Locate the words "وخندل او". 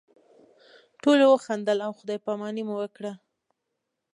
1.33-1.91